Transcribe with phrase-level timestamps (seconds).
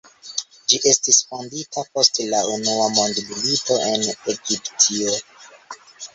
[0.71, 5.15] Ĝi estis fondita post la unua mondmilito en Egiptio.